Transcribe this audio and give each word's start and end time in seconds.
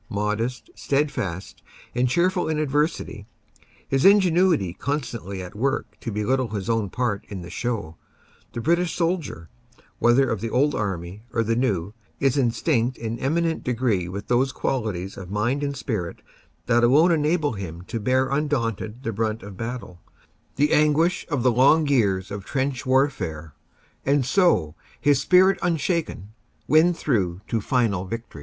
Modest, 0.09 0.71
steadfast 0.73 1.61
and 1.93 2.09
cheerful 2.09 2.49
in 2.49 2.57
adversity, 2.57 3.27
his 3.87 4.03
ingenuity 4.03 4.73
constantly 4.73 5.43
at 5.43 5.53
work 5.53 5.95
to 5.99 6.11
belittle 6.11 6.47
his 6.47 6.71
own 6.71 6.89
part 6.89 7.23
in 7.29 7.43
the 7.43 7.51
show, 7.51 7.97
the 8.53 8.61
British 8.61 8.95
soldier, 8.95 9.47
whether 9.99 10.27
of 10.27 10.41
the 10.41 10.49
old 10.49 10.73
army 10.73 11.21
or 11.31 11.43
the 11.43 11.55
new, 11.55 11.93
is 12.19 12.35
instinct 12.35 12.97
in 12.97 13.19
eminent 13.19 13.63
degree 13.63 14.09
with 14.09 14.27
those 14.27 14.51
qualities 14.51 15.17
of 15.17 15.29
mind 15.29 15.61
and 15.63 15.77
spirit 15.77 16.23
that 16.65 16.83
alone 16.83 17.11
enabled 17.11 17.59
him 17.59 17.83
to 17.83 18.01
hear 18.03 18.27
undaunted 18.29 19.03
the 19.03 19.13
brunt 19.13 19.43
of 19.43 19.55
battle, 19.55 20.01
the 20.55 20.73
anguish 20.73 21.27
of 21.29 21.43
the 21.43 21.51
long 21.51 21.85
years 21.85 22.31
of 22.31 22.43
trench 22.43 22.87
warfare, 22.87 23.53
and 24.03 24.25
so, 24.25 24.73
his 24.99 25.21
spirit 25.21 25.59
unshaken, 25.61 26.29
win 26.67 26.91
through 26.91 27.39
to 27.47 27.61
final 27.61 28.05
victory. 28.05 28.39